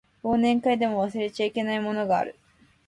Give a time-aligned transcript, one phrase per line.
[0.23, 2.33] 忘年会でも忘れちゃいけないものがある